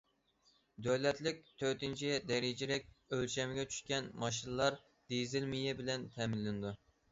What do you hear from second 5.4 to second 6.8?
مېيى بىلەن تەمىنلىنىدۇ.